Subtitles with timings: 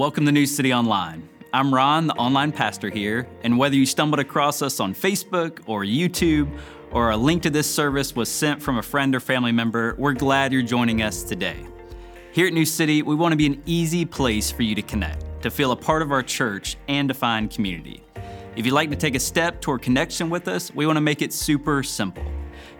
[0.00, 1.28] Welcome to New City Online.
[1.52, 5.84] I'm Ron, the online pastor here, and whether you stumbled across us on Facebook or
[5.84, 6.50] YouTube,
[6.90, 10.14] or a link to this service was sent from a friend or family member, we're
[10.14, 11.66] glad you're joining us today.
[12.32, 15.42] Here at New City, we want to be an easy place for you to connect,
[15.42, 18.02] to feel a part of our church, and to find community.
[18.56, 21.20] If you'd like to take a step toward connection with us, we want to make
[21.20, 22.24] it super simple.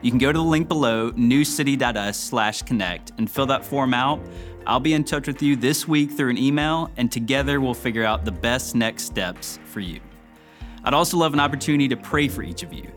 [0.02, 4.20] You can go to the link below, newcity.us slash connect, and fill that form out.
[4.66, 8.04] I'll be in touch with you this week through an email, and together we'll figure
[8.04, 10.00] out the best next steps for you.
[10.84, 12.90] I'd also love an opportunity to pray for each of you.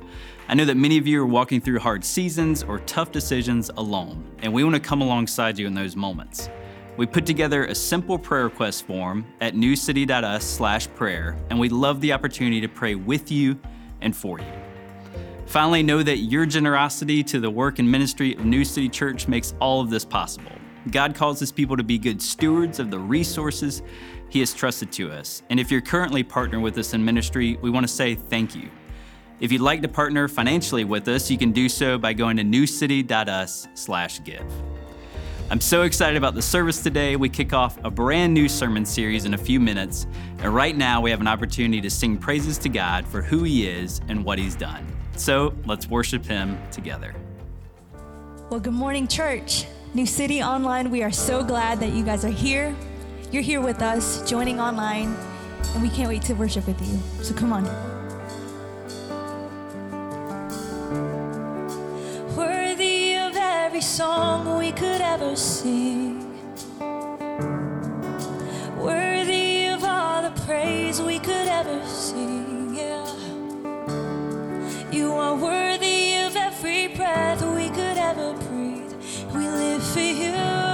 [0.47, 4.23] I know that many of you are walking through hard seasons or tough decisions alone,
[4.39, 6.49] and we want to come alongside you in those moments.
[6.95, 12.02] We put together a simple prayer request form at newcity.us slash prayer, and we'd love
[12.02, 13.59] the opportunity to pray with you
[13.99, 14.62] and for you.
[15.45, 19.53] Finally, know that your generosity to the work and ministry of New City Church makes
[19.59, 20.52] all of this possible.
[20.91, 23.81] God calls his people to be good stewards of the resources
[24.30, 25.44] he has trusted to us.
[25.50, 28.69] And if you're currently partnering with us in ministry, we want to say thank you.
[29.39, 32.44] If you'd like to partner financially with us, you can do so by going to
[32.44, 34.52] newcity.us/give.
[35.52, 37.16] I'm so excited about the service today.
[37.16, 40.07] We kick off a brand new sermon series in a few minutes,
[40.39, 43.67] and right now we have an opportunity to sing praises to God for who he
[43.67, 44.88] is and what he's done.
[45.16, 47.16] So let's worship Him together.
[48.50, 49.66] Well, good morning, church.
[49.94, 52.75] New City Online, we are so glad that you guys are here.
[53.31, 55.16] You're here with us, joining online,
[55.73, 57.00] and we can't wait to worship with you.
[57.23, 57.64] So come on.
[62.36, 66.22] Worthy of every song we could ever sing.
[68.78, 71.12] Worthy of all the praise we
[78.16, 78.94] ever breathe.
[79.33, 80.72] We live for you.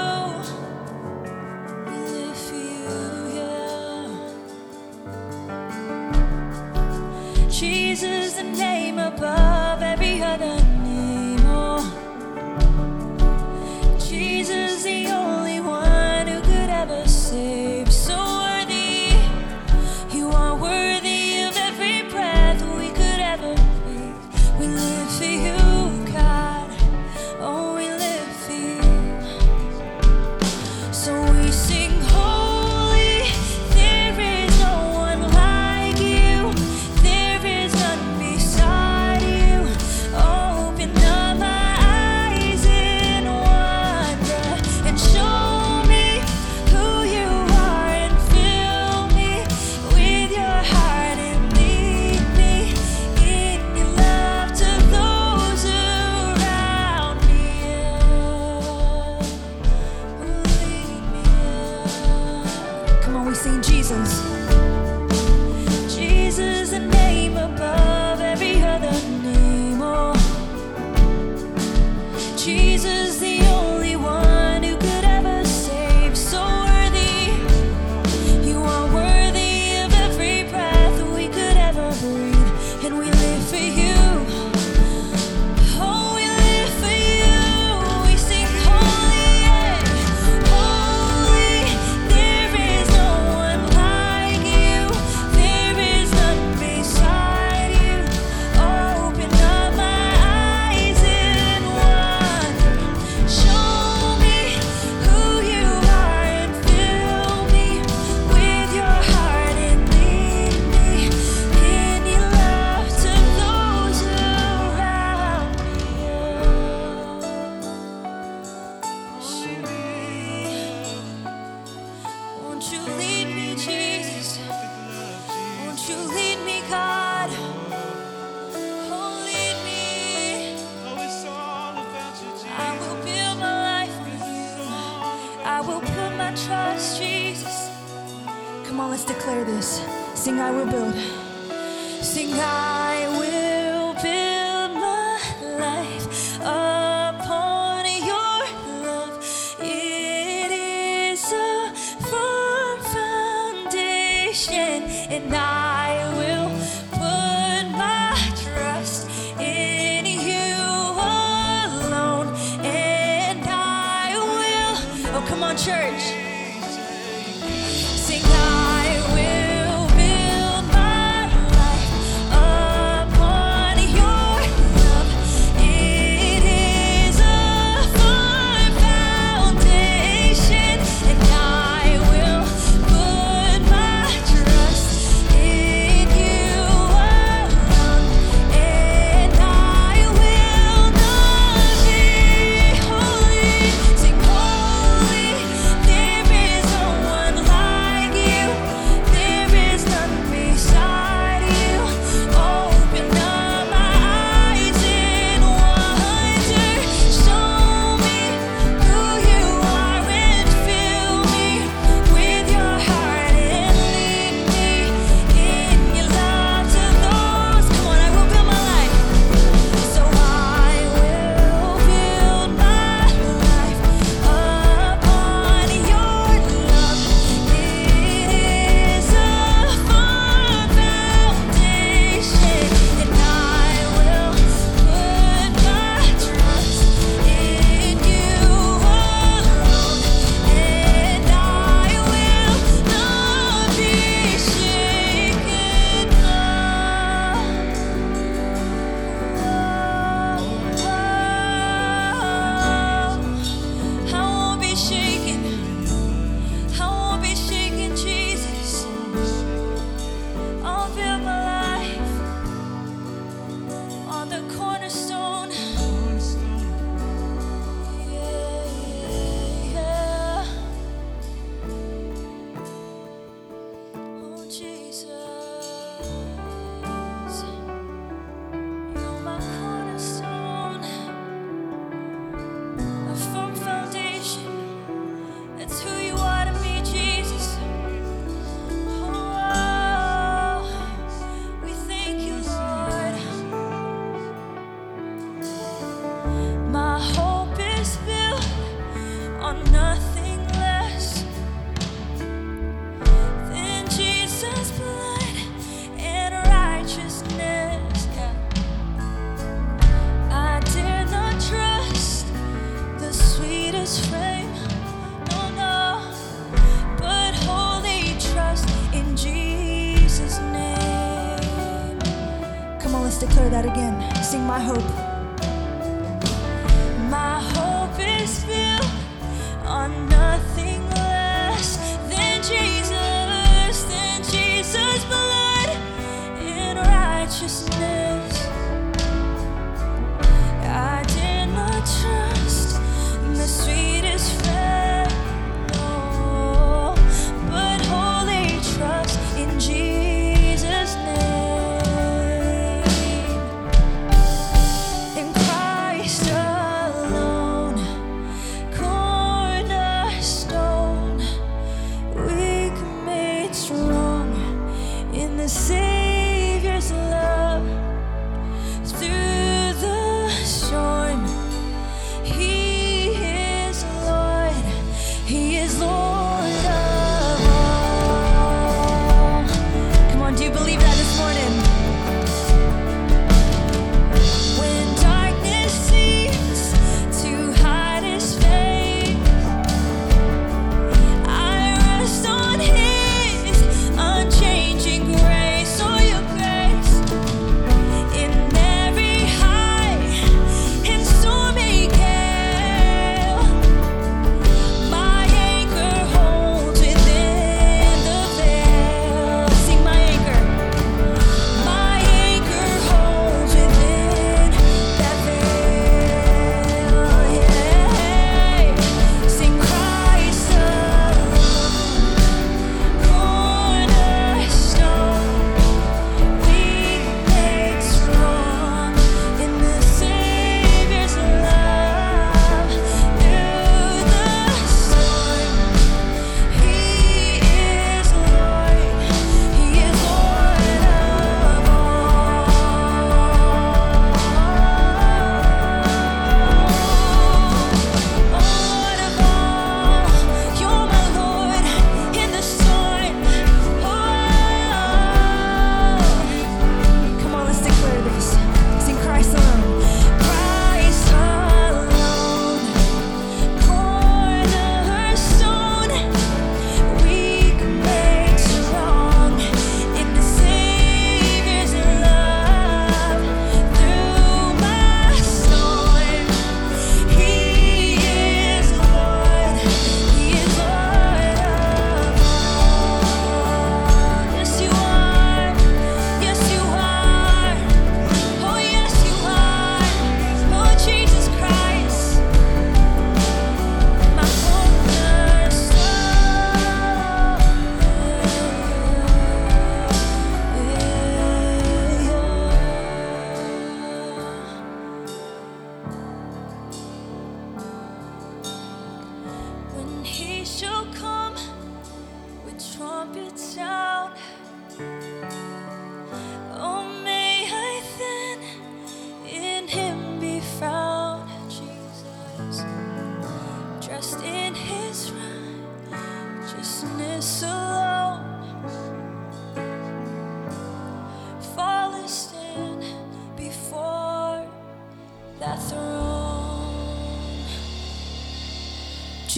[140.59, 141.08] Sing, I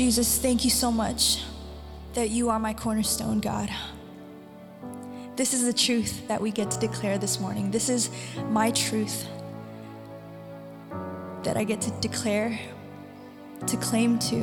[0.01, 1.43] Jesus, thank you so much
[2.15, 3.69] that you are my cornerstone, God.
[5.35, 7.69] This is the truth that we get to declare this morning.
[7.69, 8.09] This is
[8.49, 9.27] my truth
[11.43, 12.59] that I get to declare,
[13.67, 14.37] to claim to,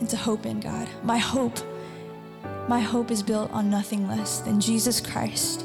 [0.00, 0.88] and to hope in, God.
[1.04, 1.60] My hope,
[2.68, 5.64] my hope is built on nothing less than Jesus Christ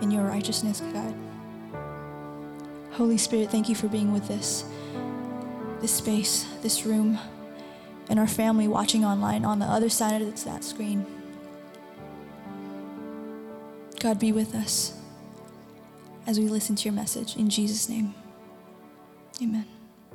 [0.00, 1.14] in your righteousness, God.
[2.92, 4.64] Holy Spirit, thank you for being with us
[5.82, 7.18] this space, this room,
[8.08, 11.04] and our family watching online on the other side of that screen.
[13.98, 14.96] God, be with us
[16.26, 17.36] as we listen to your message.
[17.36, 18.14] In Jesus' name,
[19.42, 19.66] amen.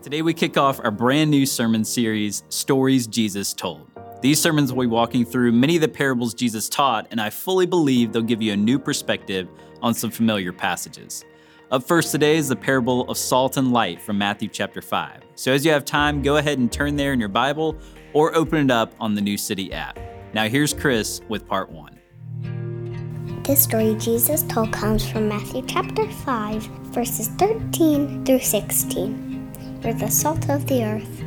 [0.01, 3.89] Today, we kick off our brand new sermon series, Stories Jesus Told.
[4.21, 7.65] These sermons will be walking through many of the parables Jesus taught, and I fully
[7.65, 9.49] believe they'll give you a new perspective
[9.81, 11.25] on some familiar passages.
[11.69, 15.21] Up first today is the parable of salt and light from Matthew chapter 5.
[15.35, 17.75] So, as you have time, go ahead and turn there in your Bible
[18.13, 19.99] or open it up on the New City app.
[20.33, 21.99] Now, here's Chris with part one.
[23.43, 29.81] This story Jesus told comes from Matthew chapter 5, verses 13 through 16.
[29.83, 31.21] You're the salt of the earth.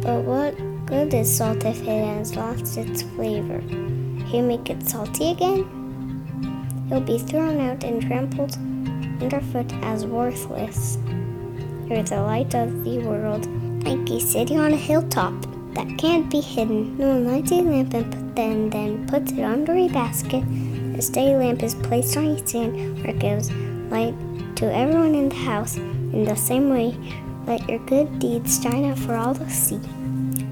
[0.00, 0.56] But what
[0.86, 3.60] good is salt if it has lost its flavor?
[4.34, 6.86] You make it salty again?
[6.88, 8.56] You'll be thrown out and trampled
[9.20, 10.98] underfoot as worthless.
[11.88, 13.46] You're the light of the world,
[13.84, 15.34] like a city on a hilltop
[15.74, 16.98] that can't be hidden.
[16.98, 20.44] No one lights a lamp and then, then puts it under a basket.
[20.96, 23.50] A steady lamp is placed on a stand where it gives
[23.90, 24.14] light
[24.56, 25.76] to everyone in the house.
[25.76, 26.96] In the same way,
[27.46, 29.80] let your good deeds shine out for all to see,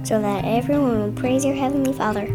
[0.04, 2.26] so that everyone will praise your heavenly Father.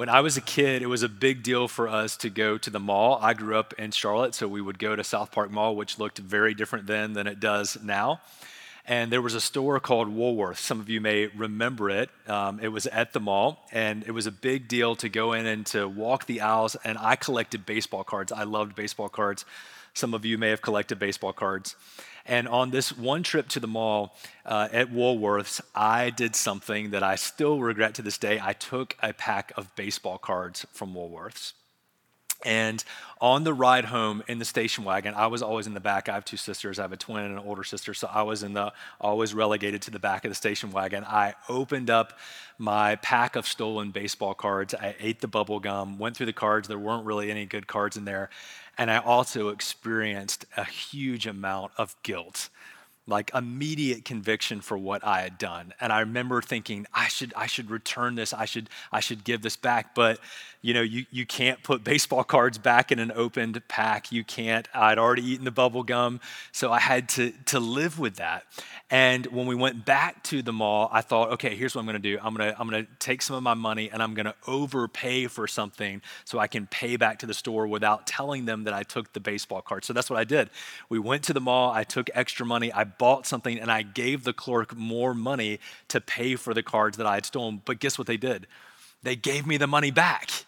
[0.00, 2.70] When I was a kid, it was a big deal for us to go to
[2.70, 3.18] the mall.
[3.20, 6.16] I grew up in Charlotte, so we would go to South Park Mall, which looked
[6.16, 8.22] very different then than it does now.
[8.86, 10.58] And there was a store called Woolworth.
[10.58, 12.08] Some of you may remember it.
[12.26, 15.44] Um, it was at the mall, and it was a big deal to go in
[15.44, 16.76] and to walk the aisles.
[16.82, 18.32] And I collected baseball cards.
[18.32, 19.44] I loved baseball cards.
[19.92, 21.76] Some of you may have collected baseball cards.
[22.26, 27.02] And on this one trip to the mall uh, at Woolworths, I did something that
[27.02, 28.40] I still regret to this day.
[28.42, 31.52] I took a pack of baseball cards from Woolworths.
[32.44, 32.82] And
[33.20, 36.08] on the ride home in the station wagon, I was always in the back.
[36.08, 36.78] I have two sisters.
[36.78, 39.82] I have a twin and an older sister, so I was in the always relegated
[39.82, 41.04] to the back of the station wagon.
[41.04, 42.18] I opened up
[42.56, 44.74] my pack of stolen baseball cards.
[44.74, 46.68] I ate the bubble gum, went through the cards.
[46.68, 48.30] There weren't really any good cards in there.
[48.78, 52.48] And I also experienced a huge amount of guilt,
[53.06, 55.74] like immediate conviction for what I had done.
[55.80, 58.32] And I remember thinking, I should, I should return this.
[58.32, 59.94] I should, I should give this back.
[59.94, 60.18] But
[60.62, 64.12] you know, you, you can't put baseball cards back in an opened pack.
[64.12, 64.68] You can't.
[64.74, 66.20] I'd already eaten the bubble gum,
[66.52, 68.44] so I had to, to live with that.
[68.90, 71.98] And when we went back to the mall, I thought, okay, here's what I'm gonna
[71.98, 72.18] do.
[72.22, 76.02] I'm gonna, I'm gonna take some of my money and I'm gonna overpay for something
[76.24, 79.20] so I can pay back to the store without telling them that I took the
[79.20, 79.84] baseball card.
[79.86, 80.50] So that's what I did.
[80.90, 84.24] We went to the mall, I took extra money, I bought something, and I gave
[84.24, 87.62] the clerk more money to pay for the cards that I had stolen.
[87.64, 88.46] But guess what they did?
[89.02, 90.44] They gave me the money back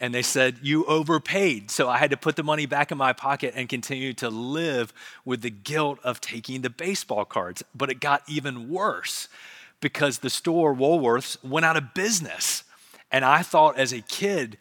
[0.00, 1.70] and they said, You overpaid.
[1.70, 4.92] So I had to put the money back in my pocket and continue to live
[5.24, 7.62] with the guilt of taking the baseball cards.
[7.74, 9.28] But it got even worse
[9.80, 12.64] because the store, Woolworths, went out of business.
[13.12, 14.58] And I thought as a kid,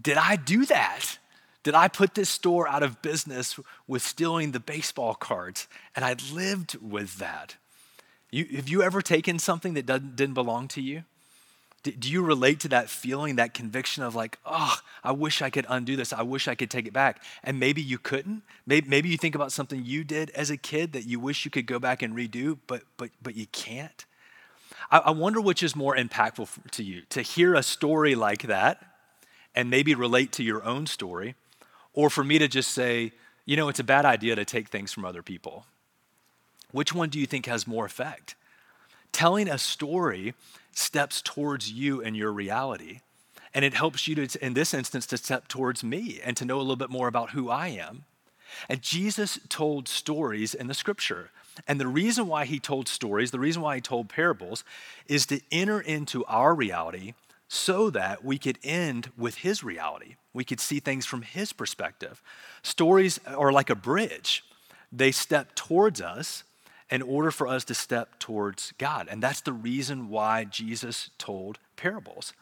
[0.00, 1.18] Did I do that?
[1.62, 5.68] Did I put this store out of business with stealing the baseball cards?
[5.94, 7.56] And I lived with that.
[8.30, 11.04] You, have you ever taken something that didn't belong to you?
[11.82, 15.64] Do you relate to that feeling, that conviction of like, oh, I wish I could
[15.68, 16.12] undo this.
[16.12, 17.22] I wish I could take it back.
[17.42, 18.42] And maybe you couldn't.
[18.66, 21.64] Maybe, you think about something you did as a kid that you wish you could
[21.64, 24.04] go back and redo, but, but, but you can't.
[24.90, 28.84] I wonder which is more impactful to you to hear a story like that
[29.54, 31.34] and maybe relate to your own story,
[31.92, 33.12] or for me to just say,
[33.44, 35.64] you know, it's a bad idea to take things from other people.
[36.72, 38.34] Which one do you think has more effect?
[39.12, 40.34] Telling a story
[40.80, 43.00] steps towards you and your reality.
[43.52, 46.58] And it helps you to, in this instance, to step towards me and to know
[46.58, 48.04] a little bit more about who I am.
[48.68, 51.30] And Jesus told stories in the scripture.
[51.66, 54.64] And the reason why he told stories, the reason why he told parables,
[55.06, 57.14] is to enter into our reality
[57.48, 60.14] so that we could end with his reality.
[60.32, 62.22] We could see things from his perspective.
[62.62, 64.44] Stories are like a bridge,
[64.92, 66.44] they step towards us
[66.90, 69.08] in order for us to step towards God.
[69.10, 72.32] And that's the reason why Jesus told parables.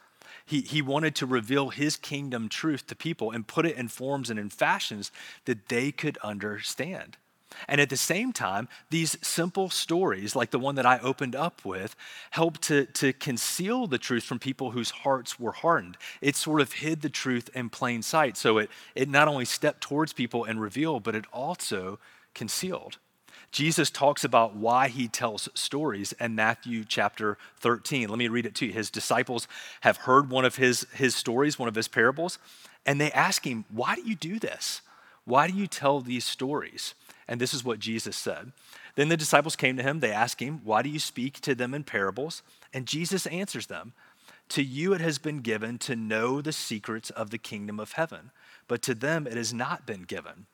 [0.45, 4.31] He, he wanted to reveal his kingdom truth to people and put it in forms
[4.31, 5.13] and in fashions
[5.45, 7.19] that they could understand.
[7.67, 11.65] And at the same time, these simple stories, like the one that I opened up
[11.65, 11.97] with,
[12.31, 15.97] help to, to conceal the truth from people whose hearts were hardened.
[16.21, 18.37] It sort of hid the truth in plain sight.
[18.37, 21.99] So it, it not only stepped towards people and revealed, but it also
[22.35, 22.99] concealed.
[23.51, 28.09] Jesus talks about why he tells stories in Matthew chapter 13.
[28.09, 28.73] Let me read it to you.
[28.73, 29.49] His disciples
[29.81, 32.39] have heard one of his, his stories, one of his parables,
[32.85, 34.83] and they ask him, Why do you do this?
[35.25, 36.95] Why do you tell these stories?
[37.27, 38.53] And this is what Jesus said.
[38.97, 40.01] Then the disciples came to him.
[40.01, 42.43] They asked him, Why do you speak to them in parables?
[42.75, 43.93] And Jesus answers them,
[44.51, 48.31] To you it has been given to know the secrets of the kingdom of heaven,
[48.67, 50.47] but to them it has not been given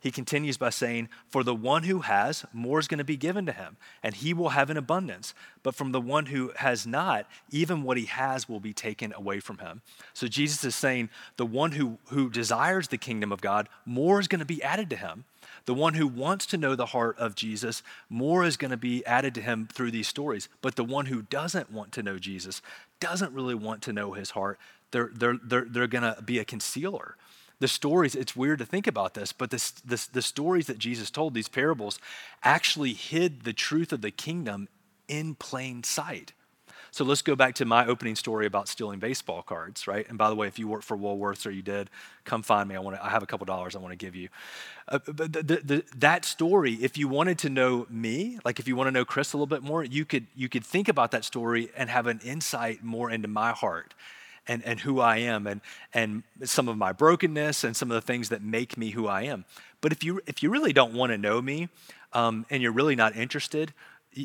[0.00, 3.44] he continues by saying, For the one who has, more is going to be given
[3.46, 5.34] to him, and he will have an abundance.
[5.62, 9.40] But from the one who has not, even what he has will be taken away
[9.40, 9.82] from him.
[10.14, 14.26] So Jesus is saying, The one who, who desires the kingdom of God, more is
[14.26, 15.24] going to be added to him.
[15.66, 19.04] The one who wants to know the heart of Jesus, more is going to be
[19.04, 20.48] added to him through these stories.
[20.62, 22.62] But the one who doesn't want to know Jesus,
[23.00, 24.58] doesn't really want to know his heart,
[24.92, 27.16] they're, they're, they're, they're going to be a concealer
[27.60, 31.10] the stories, it's weird to think about this, but this, this, the stories that Jesus
[31.10, 31.98] told, these parables,
[32.42, 34.68] actually hid the truth of the kingdom
[35.08, 36.32] in plain sight.
[36.92, 40.08] So let's go back to my opening story about stealing baseball cards, right?
[40.08, 41.88] And by the way, if you work for Woolworths or you did,
[42.24, 42.74] come find me.
[42.74, 44.28] I want to, I have a couple dollars I want to give you.
[44.88, 48.66] Uh, but the, the, the, that story, if you wanted to know me, like if
[48.66, 51.12] you want to know Chris a little bit more, you could you could think about
[51.12, 53.94] that story and have an insight more into my heart
[54.50, 55.60] and, and who I am and,
[55.94, 59.22] and some of my brokenness and some of the things that make me who I
[59.22, 59.44] am.
[59.80, 61.68] But if you, if you really don't want to know me
[62.12, 63.72] um, and you're really not interested,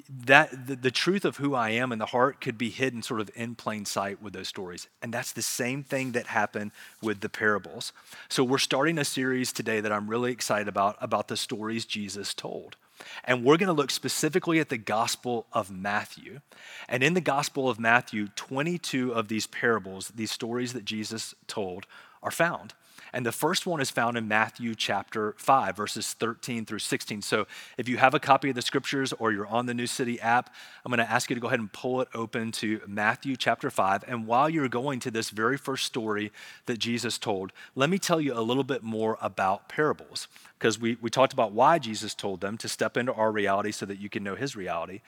[0.09, 3.21] that the, the, truth of who I am in the heart could be hidden sort
[3.21, 4.87] of in plain sight with those stories.
[5.03, 6.71] And that's the same thing that happened
[7.03, 7.93] with the parables.
[8.27, 12.33] So we're starting a series today that I'm really excited about about the stories Jesus
[12.33, 12.77] told.
[13.23, 16.39] And we're going to look specifically at the Gospel of Matthew.
[16.87, 21.85] And in the Gospel of Matthew, 22 of these parables, these stories that Jesus told,
[22.23, 22.73] are found.
[23.15, 27.21] And the first one is found in Matthew chapter 5, verses 13 through 16.
[27.21, 27.47] So
[27.77, 30.53] if you have a copy of the scriptures or you're on the New City app,
[30.83, 33.69] I'm going to ask you to go ahead and pull it open to Matthew chapter
[33.69, 34.03] 5.
[34.05, 36.33] And while you're going to this very first story
[36.65, 40.27] that Jesus told, let me tell you a little bit more about parables.
[40.59, 43.85] Because we, we talked about why Jesus told them to step into our reality so
[43.85, 44.99] that you can know his reality.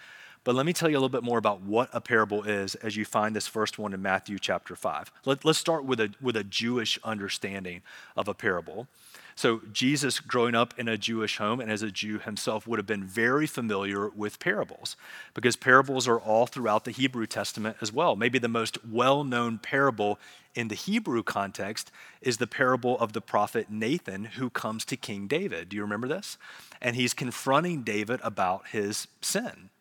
[0.48, 2.96] But let me tell you a little bit more about what a parable is as
[2.96, 5.12] you find this first one in Matthew chapter 5.
[5.26, 7.82] Let, us start with a, with a Jewish understanding
[8.16, 8.88] of a parable.
[9.36, 12.86] So, Jesus, growing up in a Jewish home and as a Jew himself, would have
[12.86, 14.96] been very familiar with parables
[15.34, 18.16] because parables are all throughout the Hebrew Testament as well.
[18.16, 20.18] Maybe the most well known parable
[20.56, 25.28] in the Hebrew context is the parable of the prophet Nathan who comes to King
[25.28, 25.68] David.
[25.68, 26.38] Do you remember this?
[26.82, 29.72] And he's confronting David about his sin.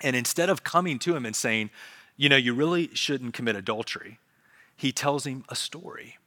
[0.00, 1.70] And instead of coming to him and saying,
[2.16, 4.18] you know, you really shouldn't commit adultery,
[4.76, 6.18] he tells him a story.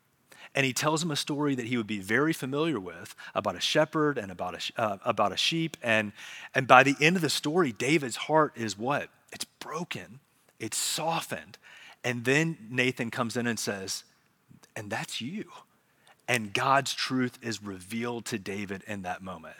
[0.55, 3.61] And he tells him a story that he would be very familiar with about a
[3.61, 5.77] shepherd and about a, uh, about a sheep.
[5.83, 6.13] And,
[6.55, 9.09] and by the end of the story, David's heart is what?
[9.31, 10.19] It's broken,
[10.59, 11.57] it's softened.
[12.03, 14.03] And then Nathan comes in and says,
[14.75, 15.45] and that's you.
[16.27, 19.55] And God's truth is revealed to David in that moment.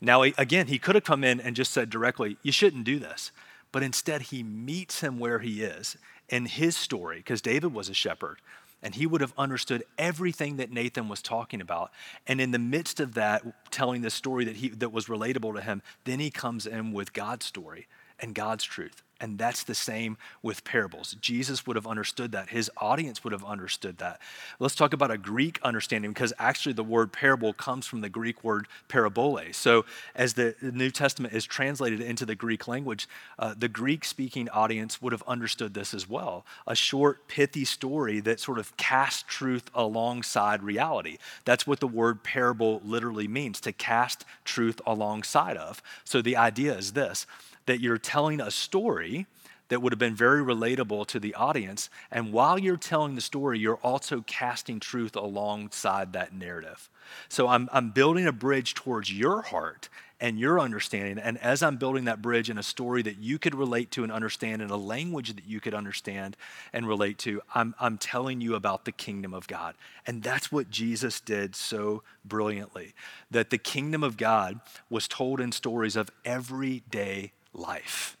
[0.00, 3.32] Now, again, he could have come in and just said directly, You shouldn't do this
[3.72, 5.96] but instead he meets him where he is
[6.28, 8.38] in his story, because David was a shepherd,
[8.82, 11.90] and he would have understood everything that Nathan was talking about.
[12.26, 15.60] And in the midst of that, telling this story that, he, that was relatable to
[15.62, 17.86] him, then he comes in with God's story
[18.18, 19.02] and God's truth.
[19.22, 21.16] And that's the same with parables.
[21.20, 22.48] Jesus would have understood that.
[22.48, 24.20] His audience would have understood that.
[24.58, 28.42] Let's talk about a Greek understanding because actually the word parable comes from the Greek
[28.42, 29.52] word parabole.
[29.52, 29.84] So,
[30.16, 33.08] as the New Testament is translated into the Greek language,
[33.38, 36.44] uh, the Greek speaking audience would have understood this as well.
[36.66, 41.18] A short, pithy story that sort of casts truth alongside reality.
[41.44, 45.80] That's what the word parable literally means to cast truth alongside of.
[46.02, 47.24] So, the idea is this
[47.66, 49.26] that you're telling a story
[49.72, 51.88] that would have been very relatable to the audience.
[52.10, 56.90] And while you're telling the story, you're also casting truth alongside that narrative.
[57.30, 59.88] So I'm, I'm building a bridge towards your heart
[60.20, 61.18] and your understanding.
[61.18, 64.12] And as I'm building that bridge in a story that you could relate to and
[64.12, 66.36] understand, in a language that you could understand
[66.74, 69.74] and relate to, I'm, I'm telling you about the kingdom of God.
[70.06, 72.94] And that's what Jesus did so brilliantly
[73.30, 78.16] that the kingdom of God was told in stories of everyday life.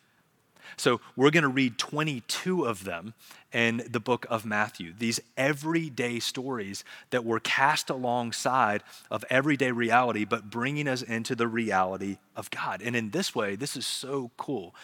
[0.76, 3.14] So we're going to read 22 of them
[3.52, 4.92] in the book of Matthew.
[4.96, 11.46] These everyday stories that were cast alongside of everyday reality, but bringing us into the
[11.46, 12.82] reality of God.
[12.82, 14.74] And in this way, this is so cool.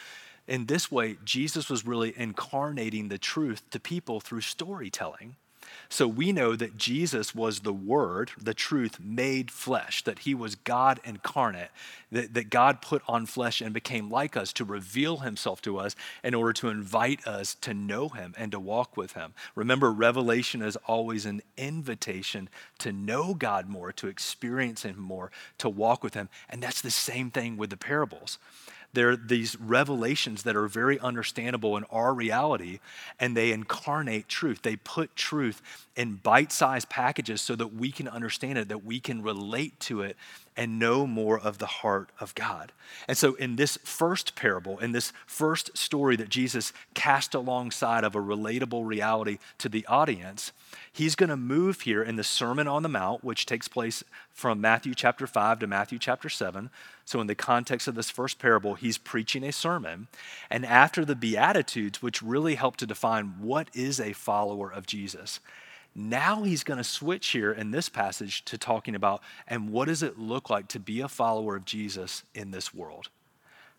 [0.46, 5.36] In this way, Jesus was really incarnating the truth to people through storytelling.
[5.88, 10.54] So we know that Jesus was the Word, the truth made flesh, that He was
[10.54, 11.70] God incarnate,
[12.12, 15.96] that, that God put on flesh and became like us to reveal Himself to us
[16.22, 19.34] in order to invite us to know Him and to walk with Him.
[19.54, 25.68] Remember, revelation is always an invitation to know God more, to experience Him more, to
[25.68, 26.28] walk with Him.
[26.48, 28.38] And that's the same thing with the parables.
[28.94, 32.80] They're these revelations that are very understandable in our reality,
[33.20, 34.62] and they incarnate truth.
[34.62, 35.60] They put truth
[35.94, 40.02] in bite sized packages so that we can understand it, that we can relate to
[40.02, 40.16] it,
[40.58, 42.72] and know more of the heart of God.
[43.06, 48.16] And so, in this first parable, in this first story that Jesus cast alongside of
[48.16, 50.50] a relatable reality to the audience,
[50.92, 54.60] he's going to move here in the Sermon on the Mount, which takes place from
[54.60, 56.70] Matthew chapter 5 to Matthew chapter 7.
[57.04, 60.08] So, in the context of this first parable, he's preaching a sermon.
[60.50, 65.38] And after the Beatitudes, which really help to define what is a follower of Jesus,
[65.98, 70.02] now he's going to switch here in this passage to talking about and what does
[70.02, 73.08] it look like to be a follower of Jesus in this world?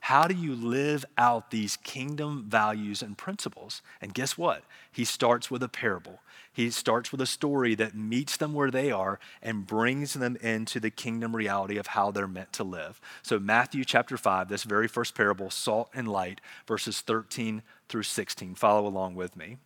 [0.02, 3.82] How do you live out these kingdom values and principles?
[4.02, 4.64] And guess what?
[4.92, 6.20] He starts with a parable.
[6.52, 10.80] He starts with a story that meets them where they are and brings them into
[10.80, 13.00] the kingdom reality of how they're meant to live.
[13.22, 18.56] So, Matthew chapter 5, this very first parable, salt and light, verses 13 through 16.
[18.56, 19.58] Follow along with me.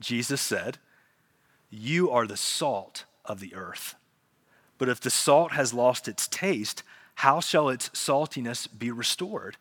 [0.00, 0.78] Jesus said,
[1.74, 3.94] You are the salt of the earth.
[4.76, 6.82] But if the salt has lost its taste,
[7.16, 9.56] how shall its saltiness be restored?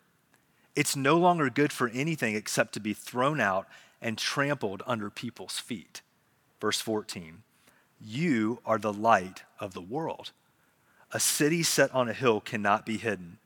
[0.76, 3.65] It's no longer good for anything except to be thrown out
[4.02, 6.02] and trampled under people's feet.
[6.60, 7.43] Verse 14
[8.02, 10.32] You are the light of the world.
[11.13, 13.38] A city set on a hill cannot be hidden.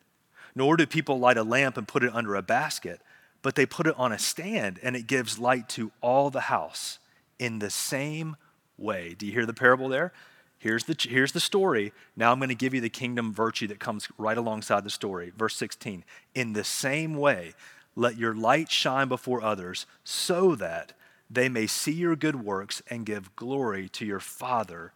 [0.56, 3.02] Nor do people light a lamp and put it under a basket,
[3.44, 6.98] but they put it on a stand and it gives light to all the house
[7.38, 8.38] in the same
[8.78, 9.16] way.
[9.18, 10.12] Do you hear the parable there?
[10.58, 11.94] Here's the, here's the story.
[12.16, 15.32] Now I'm going to give you the kingdom virtue that comes right alongside the story.
[15.38, 16.04] Verse 16.
[16.34, 17.54] In the same way,
[17.96, 20.94] let your light shine before others so that
[21.30, 24.92] they may see your good works and give glory to your Father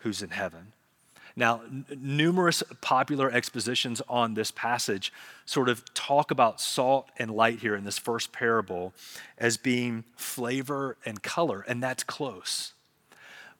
[0.00, 0.72] who's in heaven.
[1.36, 5.12] Now, n- numerous popular expositions on this passage
[5.46, 8.92] sort of talk about salt and light here in this first parable
[9.38, 12.73] as being flavor and color, and that's close.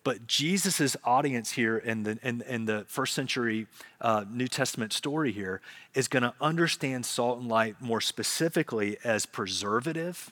[0.04, 3.66] But Jesus' audience here in the, in, in the first century
[4.02, 5.62] uh, New Testament story here
[5.94, 10.30] is going to understand salt and light more specifically as preservative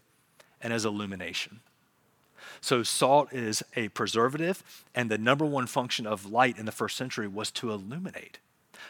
[0.60, 1.60] and as illumination.
[2.60, 6.96] So, salt is a preservative, and the number one function of light in the first
[6.96, 8.38] century was to illuminate.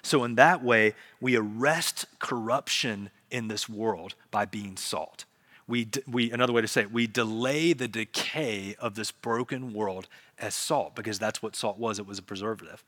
[0.02, 5.26] So, in that way, we arrest corruption in this world by being salt
[5.72, 10.08] we, we, another way to say it, we delay the decay of this broken world
[10.38, 11.98] as salt, because that's what salt was.
[11.98, 12.82] It was a preservative.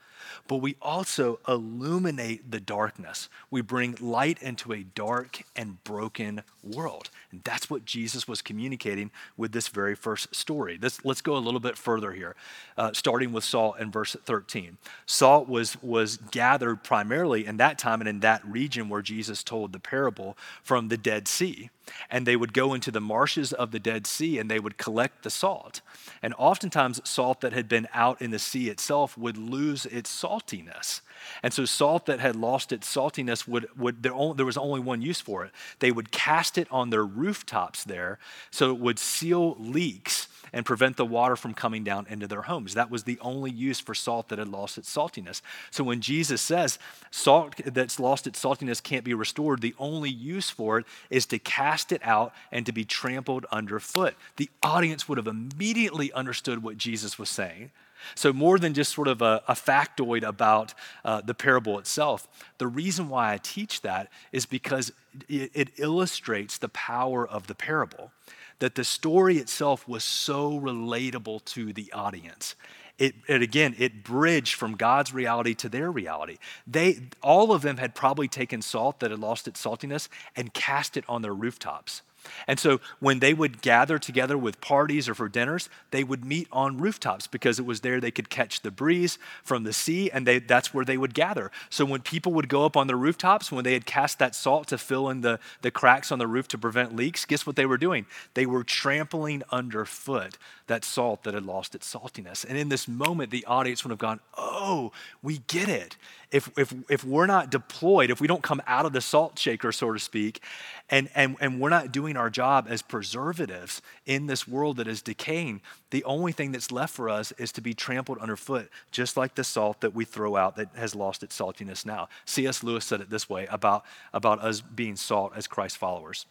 [0.49, 3.29] But we also illuminate the darkness.
[3.51, 7.11] We bring light into a dark and broken world.
[7.31, 10.77] And that's what Jesus was communicating with this very first story.
[10.77, 12.35] This, let's go a little bit further here,
[12.77, 14.79] uh, starting with salt in verse 13.
[15.07, 19.73] Salt was, was gathered primarily in that time and in that region where Jesus told
[19.73, 21.71] the parable from the Dead Sea.
[22.11, 25.23] And they would go into the marshes of the Dead Sea and they would collect
[25.23, 25.83] the salt.
[26.23, 27.01] And oftentimes,
[27.35, 31.01] salt that had been out in the sea itself would lose its saltiness.
[31.43, 34.81] And so, salt that had lost its saltiness would, would there, only, there was only
[34.81, 35.53] one use for it.
[35.79, 38.19] They would cast it on their rooftops there
[38.51, 42.75] so it would seal leaks and prevent the water from coming down into their homes.
[42.75, 45.43] That was the only use for salt that had lost its saltiness.
[45.71, 46.79] So when Jesus says
[47.11, 51.41] salt that's lost its saltiness can't be restored, the only use for it is to
[51.41, 54.15] cast it out and to be trampled underfoot.
[54.37, 57.73] The audience would have immediately understood what Jesus was saying.
[58.15, 62.67] So, more than just sort of a, a factoid about uh, the parable itself, the
[62.67, 64.93] reason why I teach that is because
[65.29, 68.13] it, it illustrates the power of the parable
[68.59, 72.55] that the story itself was so relatable to the audience.
[72.97, 77.79] It, it, again it bridged from god's reality to their reality they all of them
[77.79, 82.03] had probably taken salt that had lost its saltiness and cast it on their rooftops
[82.47, 86.49] and so when they would gather together with parties or for dinners, they would meet
[86.53, 90.27] on rooftops because it was there they could catch the breeze from the sea and
[90.27, 91.51] they, that's where they would gather.
[91.71, 94.69] So when people would go up on the rooftops, when they had cast that salt
[94.69, 97.67] to fill in the, the cracks on the roof to prevent leaks, guess what they
[97.67, 98.07] were doing?
[98.35, 102.45] They were trampling underfoot that salt that had lost its saltiness.
[102.45, 105.97] And in this moment, the audience would have gone, Oh, we get it.
[106.31, 109.71] If, if, if we're not deployed, if we don't come out of the salt shaker,
[109.73, 110.43] so to speak,
[110.89, 115.03] and, and, and we're not doing our job as preservatives in this world that is
[115.03, 119.35] decaying, the only thing that's left for us is to be trampled underfoot, just like
[119.35, 122.09] the salt that we throw out that has lost its saltiness now.
[122.25, 122.63] C.S.
[122.65, 126.27] Lewis said it this way about, about us being salt as Christ followers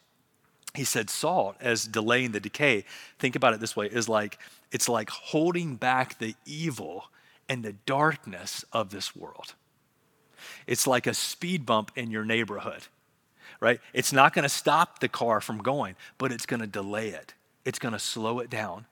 [0.74, 2.84] he said salt as delaying the decay
[3.18, 4.38] think about it this way is like
[4.72, 7.04] it's like holding back the evil
[7.48, 9.54] and the darkness of this world.
[10.66, 12.82] It's like a speed bump in your neighborhood
[13.60, 13.80] right?
[13.92, 17.34] It's not going to stop the car from going but it's going to delay it.
[17.64, 18.86] It's going to slow it down.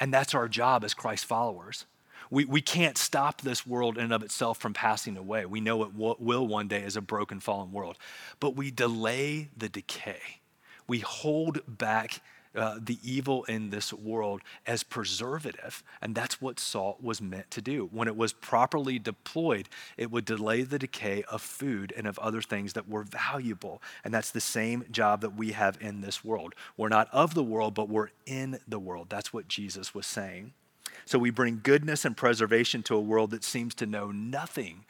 [0.00, 1.86] And that's our job as christ followers.
[2.30, 5.46] We, we can't stop this world in and of itself from passing away.
[5.46, 7.98] We know it will one day as a broken, fallen world.
[8.40, 10.40] But we delay the decay
[10.86, 12.20] we hold back
[12.56, 15.82] uh, the evil in this world as preservative.
[16.00, 17.90] And that's what salt was meant to do.
[17.92, 19.68] When it was properly deployed,
[19.98, 23.82] it would delay the decay of food and of other things that were valuable.
[24.04, 26.54] And that's the same job that we have in this world.
[26.78, 29.08] We're not of the world, but we're in the world.
[29.10, 30.54] That's what Jesus was saying.
[31.04, 34.86] So we bring goodness and preservation to a world that seems to know nothing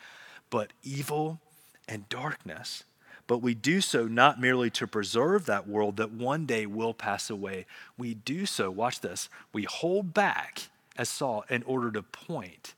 [0.51, 1.41] but evil
[1.89, 2.85] and darkness.
[3.27, 7.29] But we do so not merely to preserve that world that one day will pass
[7.29, 7.67] away.
[7.99, 12.75] We do so, watch this, we hold back as salt in order to point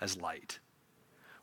[0.00, 0.60] as light.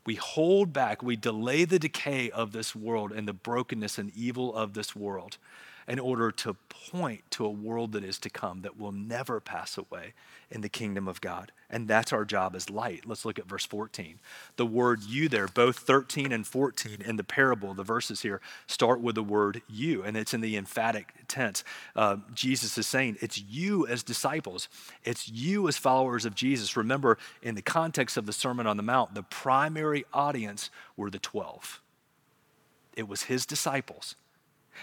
[0.06, 4.56] We hold back, we delay the decay of this world and the brokenness and evil
[4.56, 5.38] of this world
[5.88, 9.78] in order to point to a world that is to come that will never pass
[9.78, 10.13] away
[10.50, 11.52] in the kingdom of God.
[11.69, 13.04] And that's our job as light.
[13.06, 14.19] Let's look at verse 14.
[14.56, 19.02] The word you there, both 13 and 14 in the parable, the verses here start
[19.02, 21.63] with the word you, and it's in the emphatic tense.
[21.95, 24.69] Uh, Jesus is saying, It's you as disciples,
[25.04, 26.78] it's you as followers of Jesus.
[26.78, 31.19] Remember, in the context of the Sermon on the Mount, the primary audience were the
[31.19, 31.82] 12,
[32.95, 34.15] it was his disciples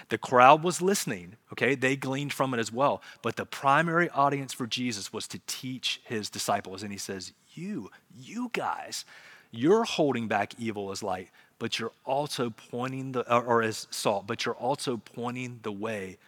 [0.08, 1.74] the crowd was listening, okay?
[1.74, 3.02] They gleaned from it as well.
[3.22, 6.82] But the primary audience for Jesus was to teach his disciples.
[6.82, 9.04] And he says, You, you guys,
[9.50, 11.28] you're holding back evil as light,
[11.58, 16.18] but you're also pointing the, or, as salt, but you're also pointing the way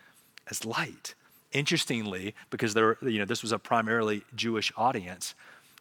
[0.51, 1.15] as light.
[1.53, 5.35] Interestingly, because there, you know, this was a primarily Jewish audience,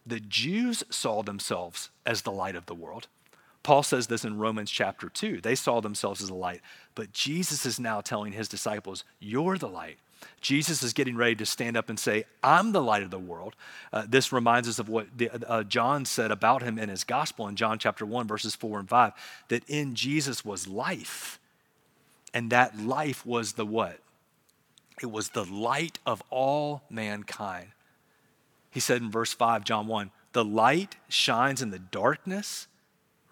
[0.06, 3.08] the Jews saw themselves as the light of the world.
[3.64, 5.42] Paul says this in Romans chapter 2.
[5.42, 6.62] They saw themselves as a light,
[6.96, 9.98] but Jesus is now telling his disciples, You're the light.
[10.42, 13.56] Jesus is getting ready to stand up and say, I'm the light of the world.
[13.92, 17.48] Uh, this reminds us of what the, uh, John said about him in his gospel
[17.48, 19.14] in John chapter 1, verses 4 and 5,
[19.50, 21.40] that in Jesus was life.
[22.34, 24.00] And that life was the what?
[25.02, 27.68] It was the light of all mankind.
[28.72, 32.68] He said in verse 5, John 1, the light shines in the darkness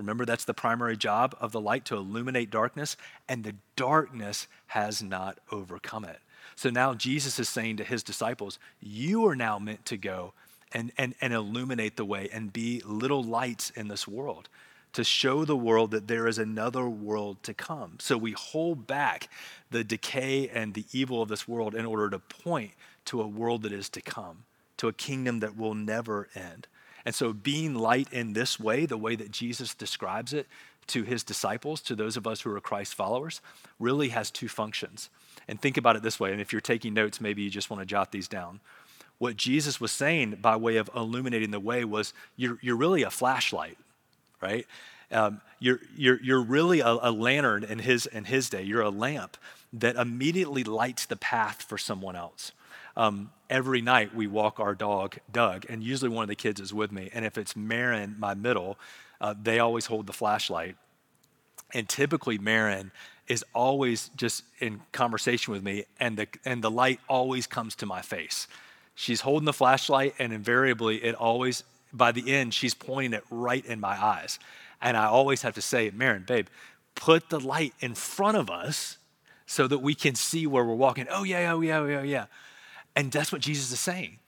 [0.01, 2.97] Remember, that's the primary job of the light to illuminate darkness,
[3.29, 6.19] and the darkness has not overcome it.
[6.55, 10.33] So now Jesus is saying to his disciples, You are now meant to go
[10.71, 14.49] and, and, and illuminate the way and be little lights in this world
[14.93, 17.97] to show the world that there is another world to come.
[17.99, 19.29] So we hold back
[19.69, 22.71] the decay and the evil of this world in order to point
[23.05, 24.45] to a world that is to come,
[24.77, 26.67] to a kingdom that will never end.
[27.05, 30.47] And so, being light in this way, the way that Jesus describes it
[30.87, 33.41] to his disciples, to those of us who are Christ followers,
[33.79, 35.09] really has two functions.
[35.47, 36.31] And think about it this way.
[36.31, 38.59] And if you're taking notes, maybe you just want to jot these down.
[39.17, 43.09] What Jesus was saying by way of illuminating the way was you're, you're really a
[43.09, 43.77] flashlight,
[44.41, 44.65] right?
[45.11, 48.63] Um, you're, you're, you're really a, a lantern in his, in his day.
[48.63, 49.37] You're a lamp
[49.73, 52.51] that immediately lights the path for someone else
[52.95, 56.73] um, every night we walk our dog, Doug, and usually one of the kids is
[56.73, 57.09] with me.
[57.13, 58.77] And if it's Marin, my middle,
[59.19, 60.75] uh, they always hold the flashlight.
[61.73, 62.91] And typically, Marin
[63.27, 67.85] is always just in conversation with me, and the, and the light always comes to
[67.85, 68.47] my face.
[68.93, 73.65] She's holding the flashlight, and invariably, it always, by the end, she's pointing it right
[73.65, 74.37] in my eyes.
[74.81, 76.47] And I always have to say, Marin, babe,
[76.95, 78.97] put the light in front of us
[79.45, 81.07] so that we can see where we're walking.
[81.09, 82.25] Oh, yeah, oh, yeah, oh, yeah, yeah.
[82.95, 84.19] And that's what Jesus is saying.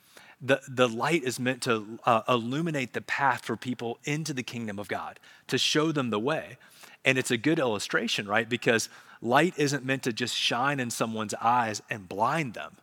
[0.42, 4.78] The, the light is meant to uh, illuminate the path for people into the kingdom
[4.78, 6.58] of God, to show them the way.
[7.06, 8.48] And it's a good illustration, right?
[8.48, 8.90] Because
[9.22, 12.78] light isn't meant to just shine in someone's eyes and blind them,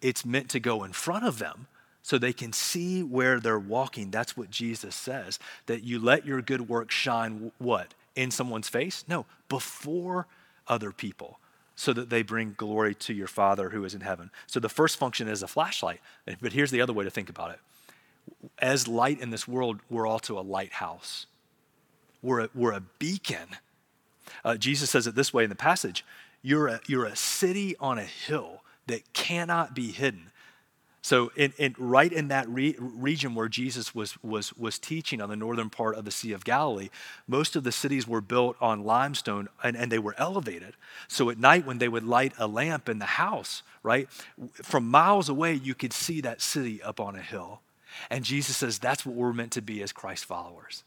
[0.00, 1.66] it's meant to go in front of them
[2.02, 4.10] so they can see where they're walking.
[4.10, 7.94] That's what Jesus says, that you let your good work shine what?
[8.16, 9.04] In someone's face?
[9.08, 10.26] No, before
[10.66, 11.38] other people
[11.74, 14.30] so that they bring glory to your Father who is in heaven.
[14.46, 16.00] So the first function is a flashlight.
[16.40, 17.60] But here's the other way to think about it
[18.58, 21.26] as light in this world, we're also a lighthouse,
[22.22, 23.56] we're a, we're a beacon.
[24.44, 26.04] Uh, Jesus says it this way in the passage
[26.42, 30.31] you're a, you're a city on a hill that cannot be hidden.
[31.04, 35.28] So, in, in, right in that re- region where Jesus was, was, was teaching on
[35.28, 36.90] the northern part of the Sea of Galilee,
[37.26, 40.74] most of the cities were built on limestone and, and they were elevated.
[41.08, 44.08] So, at night, when they would light a lamp in the house, right,
[44.62, 47.62] from miles away, you could see that city up on a hill.
[48.08, 50.84] And Jesus says that's what we're meant to be as Christ followers.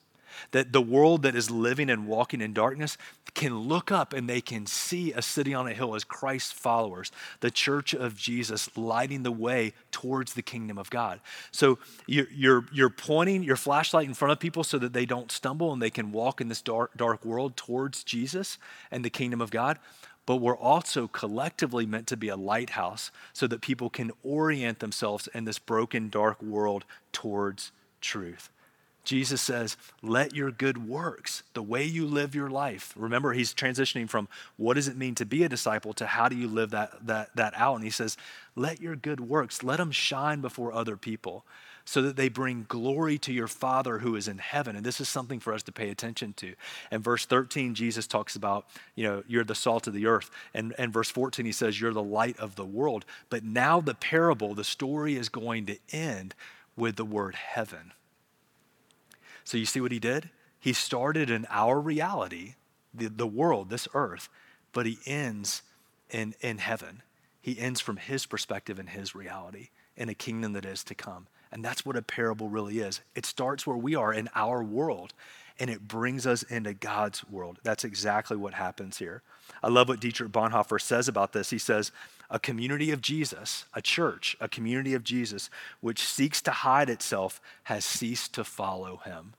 [0.52, 2.98] That the world that is living and walking in darkness
[3.34, 7.12] can look up and they can see a city on a hill as Christ's followers,
[7.42, 11.20] the church of Jesus lighting the way towards the kingdom of God.
[11.52, 15.32] So you're, you're, you're pointing your flashlight in front of people so that they don't
[15.32, 18.58] stumble and they can walk in this dark, dark world towards Jesus
[18.92, 19.80] and the kingdom of God
[20.26, 25.30] but we're also collectively meant to be a lighthouse so that people can orient themselves
[25.34, 27.72] in this broken, dark world towards
[28.02, 28.50] truth.
[29.06, 32.94] Jesus says, let your good works, the way you live your life.
[32.98, 36.36] Remember, he's transitioning from what does it mean to be a disciple to how do
[36.36, 37.76] you live that, that, that out.
[37.76, 38.18] And he says,
[38.56, 41.46] let your good works, let them shine before other people
[41.86, 44.76] so that they bring glory to your Father who is in heaven.
[44.76, 46.56] And this is something for us to pay attention to.
[46.90, 48.66] And verse 13, Jesus talks about,
[48.96, 50.32] you know, you're the salt of the earth.
[50.54, 53.06] And, and verse 14, he says, you're the light of the world.
[53.30, 56.34] But now the parable, the story is going to end
[56.76, 57.94] with the word heaven.
[59.46, 60.30] So you see what he did?
[60.60, 62.56] He started in our reality,
[62.94, 64.28] the, the world, this earth,
[64.74, 65.62] but he ends
[66.10, 67.04] in, in heaven.
[67.42, 71.28] He ends from his perspective and his reality in a kingdom that is to come.
[71.52, 73.02] And that's what a parable really is.
[73.14, 75.14] It starts where we are in our world
[75.60, 77.60] and it brings us into God's world.
[77.64, 79.22] That's exactly what happens here.
[79.64, 81.50] I love what Dietrich Bonhoeffer says about this.
[81.50, 81.92] He says,
[82.30, 85.50] A community of Jesus, a church, a community of Jesus,
[85.82, 89.34] which seeks to hide itself, has ceased to follow him.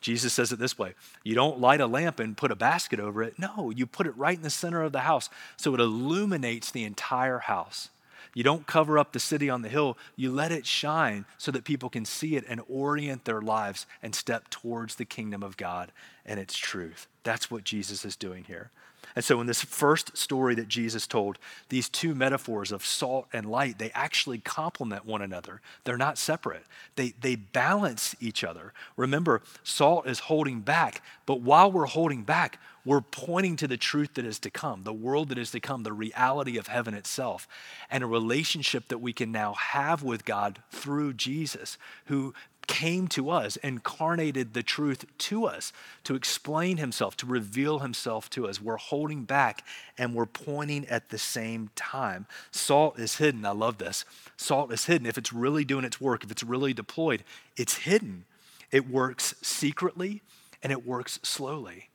[0.00, 3.22] Jesus says it this way You don't light a lamp and put a basket over
[3.22, 3.38] it.
[3.38, 6.84] No, you put it right in the center of the house so it illuminates the
[6.84, 7.88] entire house.
[8.32, 11.64] You don't cover up the city on the hill, you let it shine so that
[11.64, 15.90] people can see it and orient their lives and step towards the kingdom of God
[16.26, 17.06] and its truth.
[17.22, 18.70] That's what Jesus is doing here.
[19.16, 21.38] And so, in this first story that Jesus told,
[21.70, 25.62] these two metaphors of salt and light, they actually complement one another.
[25.84, 26.64] They're not separate,
[26.96, 28.74] they, they balance each other.
[28.96, 34.14] Remember, salt is holding back, but while we're holding back, we're pointing to the truth
[34.14, 37.48] that is to come, the world that is to come, the reality of heaven itself,
[37.90, 42.32] and a relationship that we can now have with God through Jesus, who
[42.66, 45.72] came to us, incarnated the truth to us,
[46.04, 48.60] to explain himself, to reveal himself to us.
[48.60, 49.64] We're holding back
[49.98, 52.26] and we're pointing at the same time.
[52.50, 53.44] Salt is hidden.
[53.44, 54.04] I love this.
[54.36, 55.06] Salt is hidden.
[55.06, 57.24] If it's really doing its work, if it's really deployed,
[57.56, 58.24] it's hidden.
[58.70, 60.22] It works secretly
[60.62, 61.90] and it works slowly.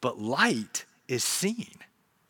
[0.00, 1.76] But light is seen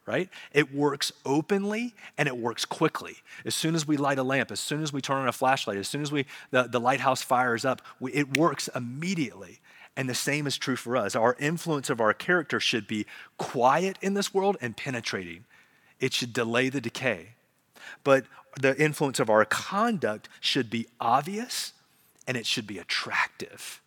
[0.07, 0.29] right?
[0.53, 3.17] It works openly and it works quickly.
[3.45, 5.77] As soon as we light a lamp, as soon as we turn on a flashlight,
[5.77, 9.61] as soon as we the, the lighthouse fires up, we, it works immediately.
[9.97, 11.15] And the same is true for us.
[11.15, 15.45] Our influence of our character should be quiet in this world and penetrating.
[16.01, 17.35] It should delay the decay.
[18.03, 18.25] But
[18.61, 21.75] the influence of our conduct should be obvious
[22.27, 23.81] and it should be attractive.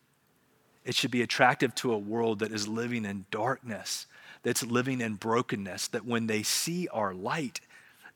[0.84, 4.06] It should be attractive to a world that is living in darkness
[4.46, 7.60] that's living in brokenness, that when they see our light,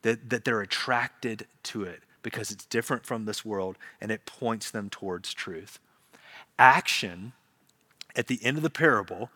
[0.02, 4.70] that, that they're attracted to it because it's different from this world and it points
[4.70, 5.80] them towards truth.
[6.56, 7.32] Action,
[8.14, 9.30] at the end of the parable,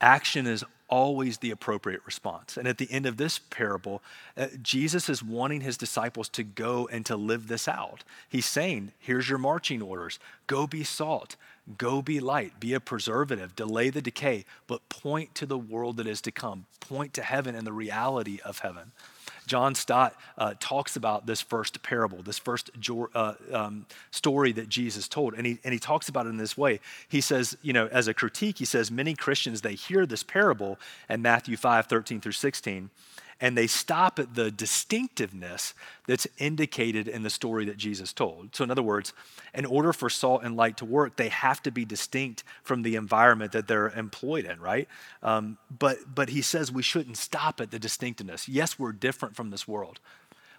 [0.00, 2.56] action is always the appropriate response.
[2.56, 4.00] And at the end of this parable,
[4.36, 8.04] uh, Jesus is wanting his disciples to go and to live this out.
[8.28, 11.34] He's saying, here's your marching orders go be salt,
[11.78, 16.06] go be light, be a preservative, delay the decay, but point to the world that
[16.06, 18.92] is to come, point to heaven and the reality of heaven.
[19.46, 22.70] John Stott uh, talks about this first parable, this first
[23.14, 26.56] uh, um, story that Jesus told, and he, and he talks about it in this
[26.56, 26.78] way.
[27.08, 30.78] He says, you know, as a critique, he says, many Christians, they hear this parable
[31.08, 32.90] in Matthew 5, 13 through 16,
[33.40, 35.74] and they stop at the distinctiveness
[36.06, 38.54] that's indicated in the story that Jesus told.
[38.54, 39.12] So, in other words,
[39.54, 42.96] in order for salt and light to work, they have to be distinct from the
[42.96, 44.88] environment that they're employed in, right?
[45.22, 48.48] Um, but, but he says we shouldn't stop at the distinctiveness.
[48.48, 50.00] Yes, we're different from this world.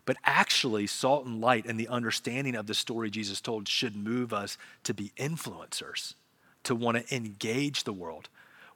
[0.05, 4.33] But actually, salt and light and the understanding of the story Jesus told should move
[4.33, 6.15] us to be influencers,
[6.63, 8.27] to want to engage the world,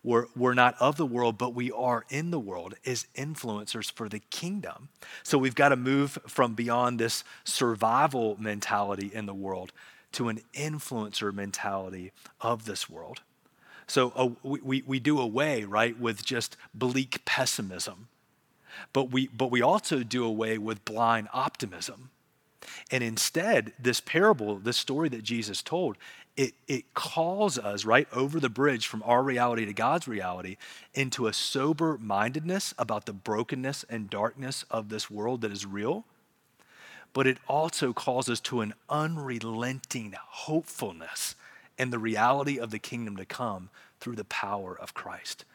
[0.06, 4.08] we're, we're not of the world, but we are in the world as influencers for
[4.08, 4.90] the kingdom.
[5.24, 9.72] So we've got to move from beyond this survival mentality in the world
[10.14, 13.22] to an influencer mentality of this world.
[13.88, 18.08] So uh, we, we, we do away, right, with just bleak pessimism,
[18.94, 22.12] but we, but we also do away with blind optimism.
[22.92, 25.98] And instead, this parable, this story that Jesus told,
[26.38, 30.58] it, it calls us right over the bridge from our reality to God's reality
[30.94, 36.04] into a sober mindedness about the brokenness and darkness of this world that is real.
[37.14, 41.36] But it also calls us to an unrelenting hopefulness
[41.78, 43.70] in the reality of the kingdom to come
[44.02, 45.46] through the power of Christ.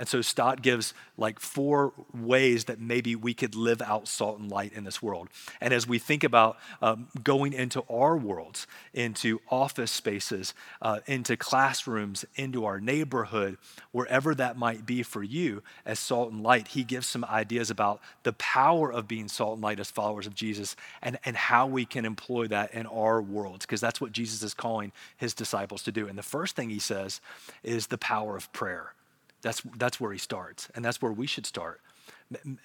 [0.00, 4.50] And so Stott gives like four ways that maybe we could live out salt and
[4.50, 5.28] light in this world.
[5.60, 11.36] And as we think about um, going into our worlds, into office spaces, uh, into
[11.36, 13.58] classrooms, into our neighborhood,
[13.92, 18.00] wherever that might be for you as salt and light, he gives some ideas about
[18.22, 21.84] the power of being salt and light as followers of Jesus and, and how we
[21.84, 25.92] can employ that in our worlds, because that's what Jesus is calling his disciples to
[25.92, 26.08] do.
[26.08, 27.20] And the first thing he says
[27.62, 28.94] is the power of prayer.
[29.42, 31.80] That's, that's where he starts, and that's where we should start.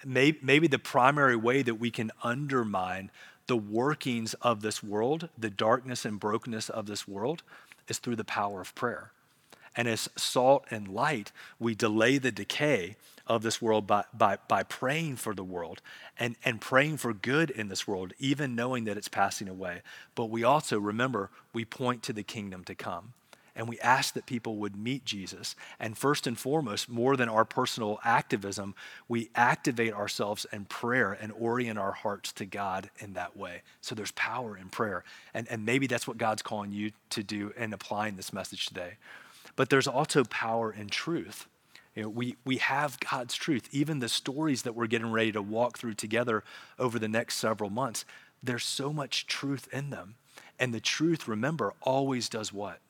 [0.04, 3.10] Maybe, the primary way that we can undermine
[3.46, 7.42] the workings of this world, the darkness and brokenness of this world,
[7.88, 9.12] is through the power of prayer.
[9.74, 12.96] And as salt and light, we delay the decay
[13.26, 15.82] of this world by, by, by praying for the world
[16.18, 19.82] and, and praying for good in this world, even knowing that it's passing away.
[20.14, 23.12] But we also, remember, we point to the kingdom to come.
[23.56, 25.56] And we ask that people would meet Jesus.
[25.80, 28.74] And first and foremost, more than our personal activism,
[29.08, 33.62] we activate ourselves in prayer and orient our hearts to God in that way.
[33.80, 35.04] So there's power in prayer.
[35.32, 38.94] And, and maybe that's what God's calling you to do in applying this message today.
[39.56, 41.46] But there's also power in truth.
[41.94, 43.70] You know, we, we have God's truth.
[43.72, 46.44] Even the stories that we're getting ready to walk through together
[46.78, 48.04] over the next several months,
[48.42, 50.16] there's so much truth in them.
[50.58, 52.80] And the truth, remember, always does what?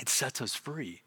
[0.00, 1.02] It sets us free.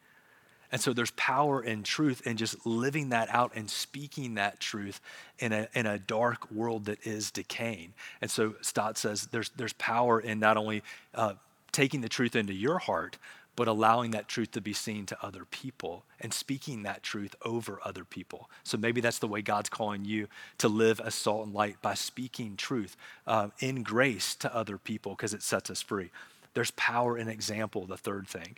[0.72, 5.02] And so there's power in truth and just living that out and speaking that truth
[5.38, 7.94] in a, in a dark world that is decaying.
[8.22, 10.82] And so Stott says there's, there's power in not only
[11.14, 11.34] uh,
[11.72, 13.18] taking the truth into your heart,
[13.56, 17.80] but allowing that truth to be seen to other people and speaking that truth over
[17.84, 18.50] other people.
[18.64, 20.28] So maybe that's the way God's calling you
[20.58, 25.12] to live as salt and light by speaking truth uh, in grace to other people
[25.14, 26.10] because it sets us free.
[26.56, 28.58] There's power in example, the third thing,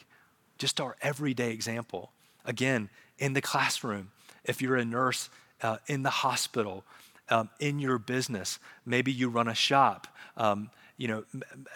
[0.57, 2.11] just our everyday example.
[2.45, 4.11] Again, in the classroom,
[4.43, 5.29] if you're a nurse
[5.61, 6.83] uh, in the hospital,
[7.29, 10.07] um, in your business, maybe you run a shop.
[10.37, 11.25] Um, you know,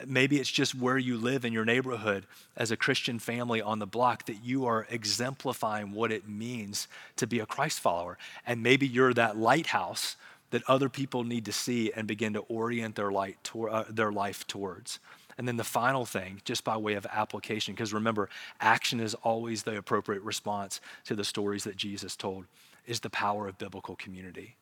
[0.05, 2.25] maybe it's just where you live in your neighborhood
[2.55, 7.27] as a Christian family on the block that you are exemplifying what it means to
[7.27, 8.17] be a Christ follower.
[8.45, 10.15] And maybe you're that lighthouse
[10.51, 14.11] that other people need to see and begin to orient their, light to, uh, their
[14.11, 14.99] life towards.
[15.39, 18.27] And then the final thing, just by way of application, because remember,
[18.59, 22.43] action is always the appropriate response to the stories that Jesus told,
[22.85, 24.57] is the power of biblical community.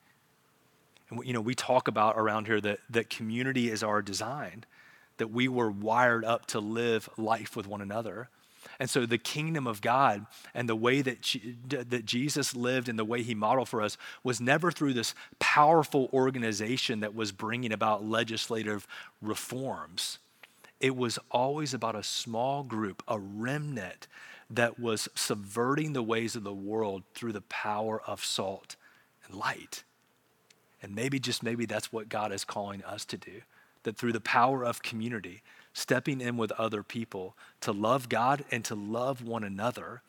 [1.10, 4.66] And you know, we talk about around here that, that community is our design,
[5.18, 8.30] that we were wired up to live life with one another.
[8.80, 11.24] And so the kingdom of God and the way that,
[11.70, 16.08] that Jesus lived and the way he modeled for us was never through this powerful
[16.14, 18.86] organization that was bringing about legislative
[19.24, 20.20] reforms.
[20.80, 24.08] It was always about a small group, a remnant
[24.50, 28.76] that was subverting the ways of the world through the power of salt
[29.26, 29.84] and light.
[30.82, 33.42] And maybe, just maybe, that's what God is calling us to do.
[33.84, 35.42] That through the power of community,
[35.74, 40.02] stepping in with other people to love God and to love one another,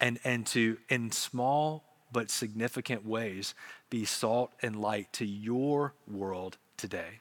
[0.00, 3.54] and, and to, in small but significant ways,
[3.90, 7.20] be salt and light to your world today.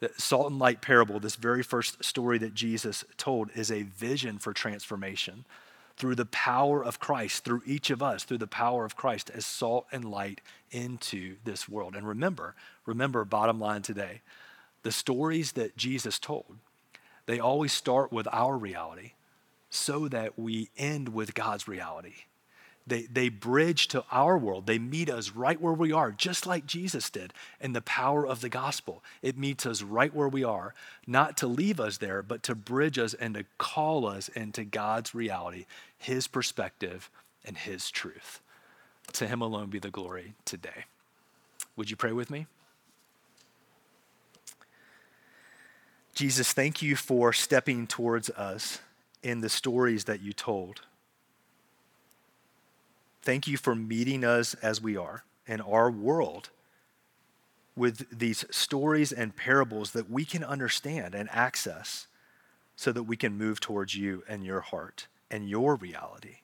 [0.00, 4.38] The salt and light parable, this very first story that Jesus told, is a vision
[4.38, 5.44] for transformation
[5.96, 9.44] through the power of Christ, through each of us, through the power of Christ as
[9.44, 10.40] salt and light
[10.70, 11.94] into this world.
[11.94, 12.54] And remember,
[12.86, 14.22] remember, bottom line today,
[14.82, 16.56] the stories that Jesus told,
[17.26, 19.12] they always start with our reality
[19.68, 22.14] so that we end with God's reality.
[22.90, 24.66] They, they bridge to our world.
[24.66, 28.40] They meet us right where we are, just like Jesus did in the power of
[28.40, 29.04] the gospel.
[29.22, 30.74] It meets us right where we are,
[31.06, 35.14] not to leave us there, but to bridge us and to call us into God's
[35.14, 35.66] reality,
[35.96, 37.08] His perspective,
[37.44, 38.40] and His truth.
[39.12, 40.86] To Him alone be the glory today.
[41.76, 42.48] Would you pray with me?
[46.12, 48.80] Jesus, thank you for stepping towards us
[49.22, 50.80] in the stories that you told.
[53.22, 56.50] Thank you for meeting us as we are in our world
[57.76, 62.06] with these stories and parables that we can understand and access
[62.76, 66.38] so that we can move towards you and your heart and your reality.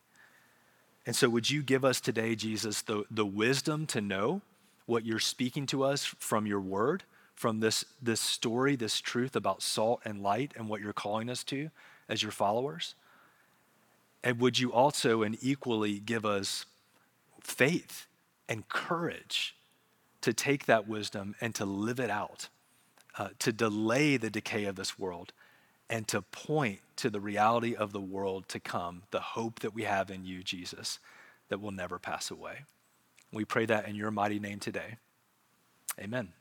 [1.06, 4.42] And so, would you give us today, Jesus, the, the wisdom to know
[4.86, 7.04] what you're speaking to us from your word,
[7.34, 11.44] from this, this story, this truth about salt and light and what you're calling us
[11.44, 11.70] to
[12.08, 12.94] as your followers?
[14.26, 16.66] And would you also and equally give us
[17.40, 18.08] faith
[18.48, 19.54] and courage
[20.20, 22.48] to take that wisdom and to live it out,
[23.16, 25.32] uh, to delay the decay of this world,
[25.88, 29.84] and to point to the reality of the world to come, the hope that we
[29.84, 30.98] have in you, Jesus,
[31.48, 32.64] that will never pass away.
[33.32, 34.96] We pray that in your mighty name today.
[36.00, 36.32] Amen.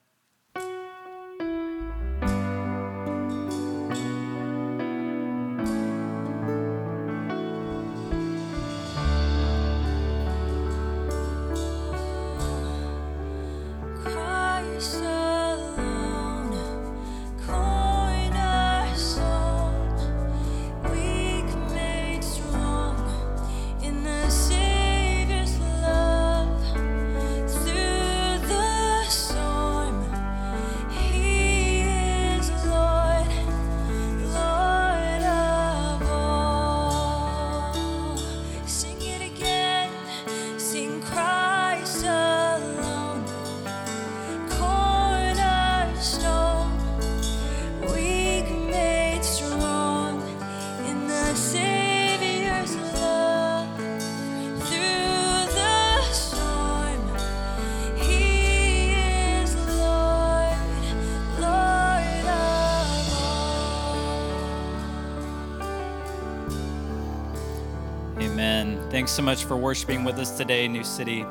[68.96, 71.26] Thanks so much for worshiping with us today, New City.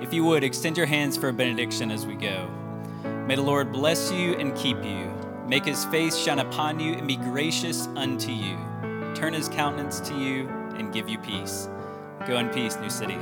[0.00, 2.48] If you would, extend your hands for a benediction as we go.
[3.26, 5.12] May the Lord bless you and keep you,
[5.48, 8.56] make his face shine upon you and be gracious unto you,
[9.16, 11.68] turn his countenance to you and give you peace.
[12.28, 13.18] Go in peace, New City.